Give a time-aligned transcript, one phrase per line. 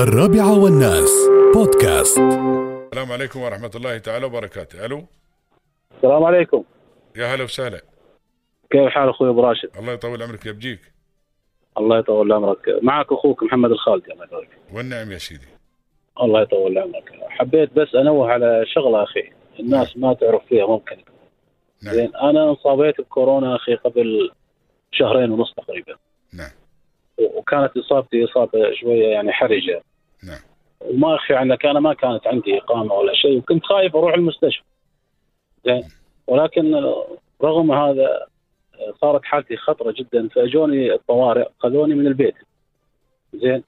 [0.00, 1.28] الرابعة والناس.
[1.54, 2.18] بودكاست.
[2.18, 4.86] السلام عليكم ورحمة الله تعالى وبركاته.
[4.86, 5.04] ألو؟
[5.96, 6.64] السلام عليكم.
[7.16, 7.80] يا هلا وسهلا.
[8.70, 10.80] كيف حال أخوي أبو راشد؟ الله يطول عمرك يبجيك
[11.78, 12.78] الله يطول عمرك.
[12.82, 14.48] معك أخوك محمد الخالدي الله يبارك.
[14.74, 15.48] والنعم يا سيدي.
[16.20, 17.12] الله يطول عمرك.
[17.28, 19.30] حبيت بس أنوه على شغلة أخي.
[19.60, 20.96] الناس ما تعرف فيها ممكن.
[21.82, 21.94] نعم.
[21.94, 24.30] زين أنا انصابيت بكورونا أخي قبل
[24.92, 25.94] شهرين ونص تقريبا.
[26.34, 26.50] نعم.
[27.18, 29.72] وكانت إصابتي إصابة شوية يعني حرجة.
[29.72, 29.89] نعم
[30.80, 34.62] وما اخفي عنك أنا ما كانت عندي إقامة ولا شيء وكنت خايف أروح المستشفى.
[35.64, 35.82] زين.
[36.26, 36.92] ولكن
[37.42, 38.26] رغم هذا
[39.00, 42.34] صارت حالتي خطرة جدا فأجوني الطوارئ خذوني من البيت.
[43.34, 43.62] زين.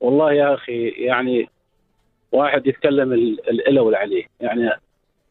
[0.00, 1.48] والله يا أخي يعني
[2.32, 4.70] واحد يتكلم ال- الاله والعليه يعني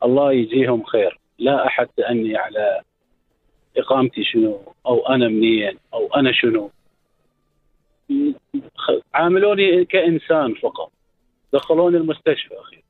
[0.03, 1.19] الله يجزيهم خير.
[1.39, 2.81] لا أحد سالني على
[3.77, 6.69] إقامتي شنو أو أنا منين أو أنا شنو.
[9.13, 10.91] عاملوني كإنسان فقط.
[11.55, 12.83] دخلوني المستشفى أخي.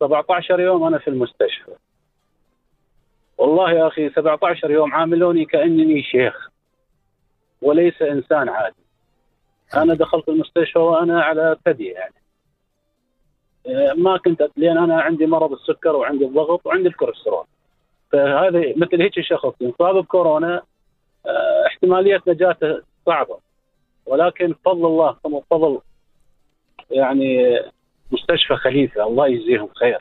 [0.00, 1.72] 17 يوم أنا في المستشفى.
[3.38, 6.50] والله يا أخي 17 يوم عاملوني كأنني شيخ
[7.62, 8.84] وليس إنسان عادي.
[9.74, 12.14] أنا دخلت المستشفى وأنا على ثدي يعني.
[13.66, 17.46] آه، ما كنت لأن أنا عندي مرض السكر وعندي الضغط وعندي الكوليسترول.
[18.12, 20.62] فهذا مثل هيك شخص يصاب بكورونا
[21.26, 23.38] آه، احتمالية نجاته صعبة.
[24.06, 25.80] ولكن بفضل الله ثم بفضل
[26.90, 27.60] يعني
[28.12, 29.06] مستشفى خليفة.
[29.06, 29.98] الله يجزيهم خير.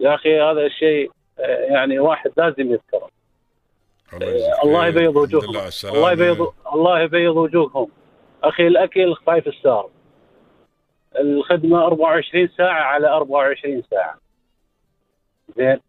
[0.00, 3.08] يا أخي هذا الشيء آه، يعني واحد لازم يذكره.
[4.64, 4.86] الله.
[4.86, 5.70] يبيض وجوههم.
[5.84, 7.88] الله يبيض الله يبيض وجوههم.
[8.42, 9.90] أخي الأكل five star
[11.18, 14.18] الخدمة 24 ساعة على 24 ساعة.
[15.56, 15.80] زين.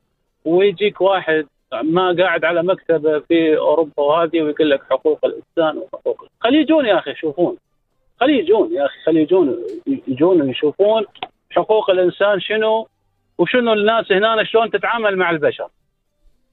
[0.45, 1.47] ويجيك واحد
[1.83, 6.99] ما قاعد على مكتبة في أوروبا وهذه ويقول لك حقوق الإنسان وحقوق خلي يجون يا
[6.99, 7.57] أخي يشوفون
[8.23, 9.57] خلي يجون يا أخي خلي يجون
[10.07, 11.05] يجون ويشوفون
[11.51, 12.87] حقوق الإنسان شنو
[13.37, 15.67] وشنو الناس هنا شلون تتعامل مع البشر.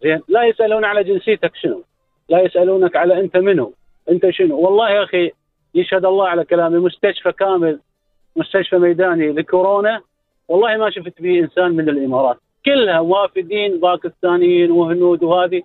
[0.02, 1.82] زين لا يسألون على جنسيتك شنو
[2.28, 3.72] لا يسألونك على أنت منو
[4.10, 4.58] أنت شنو.
[4.58, 5.30] والله يا أخي
[5.74, 7.80] يشهد الله على كلامي مستشفى كامل
[8.36, 10.00] مستشفى ميداني لكورونا
[10.48, 12.36] والله ما شفت به إنسان من الإمارات.
[12.64, 15.62] كلها وافدين باكستانيين وهنود وهذه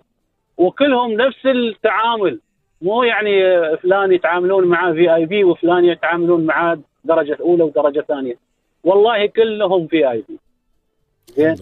[0.56, 2.40] وكلهم نفس التعامل.
[2.82, 3.30] مو يعني
[3.76, 8.38] فلان يتعاملون معاه VIP وفلان يتعاملون معاه درجة أولى ودرجة ثانية.
[8.84, 10.38] والله كلهم VIP
[11.36, 11.56] زين؟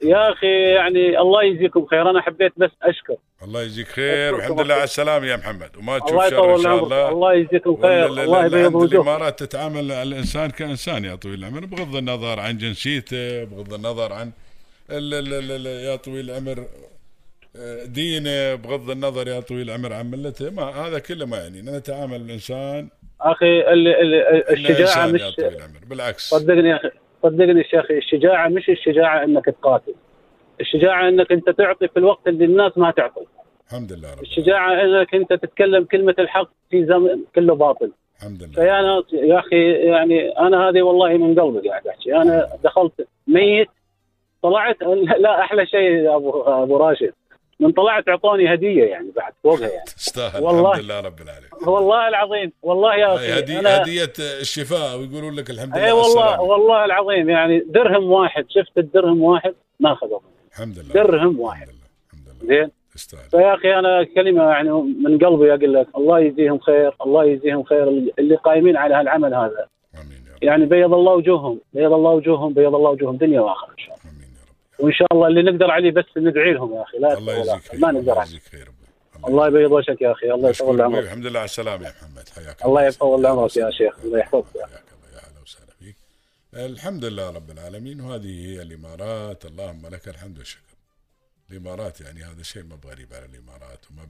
[0.00, 2.10] فيا أخي يعني الله يجزيكم خير.
[2.10, 3.16] أنا حبيت بس أشكر.
[3.42, 4.34] الله يجزيك خير.
[4.34, 5.76] والحمد لله على السلامة يا محمد.
[5.76, 7.08] وما تشوف الله شر إن شاء الله.
[7.08, 8.06] الله يجزيكم خير.
[8.06, 13.74] الله يبيض وجوهكم الإمارات تتعامل الإنسان كإنسان يا طويل العمر بغض النظر عن جنسيته بغض
[13.74, 14.30] النظر عن
[14.90, 16.64] ال ال ال ال يا طويل العمر
[17.86, 21.62] دينه بغض النظر يا طويل العمر عن ملته ما هذا كله ما يعني.
[21.62, 22.88] نتعامل الإنسان.
[23.20, 26.28] أخي ال- ال- الشجاعة إنسان مش يا طويل العمر بالعكس.
[26.30, 26.90] صدقني يا أخي
[27.22, 29.94] صدقني يا أخي الشجاعة مش الشجاعة إنك تقاتل.
[30.60, 33.20] الشجاعة إنك أنت تعطي في الوقت اللي الناس ما تعطي.
[33.70, 37.90] الحمد لله رب الشجاعة إنك أنت تتكلم كلمة الحق في زمن كله باطل.
[38.18, 38.52] الحمد لله.
[38.54, 42.16] فيا ناس يا أخي يعني أنا هذه والله من قلبي قاعد أحكي.
[42.16, 43.68] أنا دخلت ميت
[44.42, 44.76] طلعت
[45.20, 47.12] لا أحلى شيء يا ابو أبو راشد.
[47.60, 49.84] من طلعت اعطوني هدية يعني بعد فوقها يعني.
[49.96, 50.70] تستاهل والله.
[50.70, 51.50] الحمد لله رب العالمين.
[51.66, 53.38] والله العظيم والله يا أخي.
[53.38, 56.42] هدية أنا- هدية الشفاء ويقولون لك الحمد لله اي والله السلامة.
[56.42, 60.20] والله العظيم يعني درهم واحد شفت الدرهم واحد؟ ما اخذوه
[60.52, 60.94] الحمد لله.
[60.94, 61.68] درهم واحد.
[61.68, 62.56] الحمد لله الحمد لله.
[62.60, 63.30] زين؟ تستاهل.
[63.30, 64.70] فيا أخي أنا كلمة يعني
[65.04, 67.88] من قلبي أقول لك الله يجزيهم خير الله يجزيهم خير
[68.18, 69.66] اللي قايمين على هالعمل هذا.
[69.94, 70.42] آمين يا رب.
[70.44, 74.10] يعني بيض الله وجوههم بيض الله وجوههم بيض الله وجوههم دنيا وآخرة ان شاء الله
[74.16, 77.18] امين يا رب وإن شاء الله اللي نقدر عليه بس ندعي لهم يا أخي لا
[77.18, 78.70] الله يجزيك خير ما نقدر الله يجزيك خير.
[79.28, 80.82] الله يبيض وجهك يا أخي الله يطول.
[80.82, 81.04] عمرك.
[81.04, 82.28] الحمد لله على السلامة يا محمد.
[82.28, 84.56] حياك الله يطول عمرك يا شيخ الله يحفظك.
[84.56, 85.96] يا أهلا وسهلا فيك.
[86.54, 89.44] الحمد لله رب العالمين وهذه هي الإمارات.
[89.44, 90.74] اللهم لك الحمد والشكر.
[91.50, 94.08] الإمارات يعني هذا شيء ما بغريب على الإمارات وما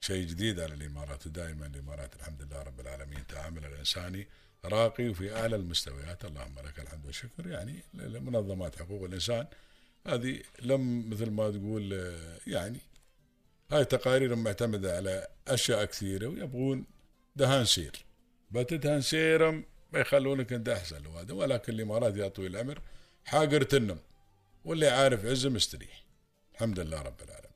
[0.00, 1.26] شيء جديد على الإمارات.
[1.26, 4.28] ودائما الإمارات الحمد لله رب العالمين تعامل الإنساني
[4.64, 6.24] راقي وفي أعلى المستويات.
[6.24, 7.46] اللهم لك الحمد والشكر.
[7.46, 7.82] يعني
[8.20, 9.46] منظمات حقوق الإنسان
[10.08, 12.78] هذه لم مثل ما تقول آه، يعني
[13.70, 16.86] هاي تقارير معتمدة على أشياء كثيرة ويبغون
[17.36, 18.04] دهان سير
[18.50, 22.80] بتدهن سيرم ما يخلونك أنت أحسن وهذا ولكن الإمارات يا طويل العمر
[23.24, 23.98] حاقر تنم
[24.64, 26.04] واللي عارف عزه مستريح
[26.54, 27.47] الحمد لله رب العالمين.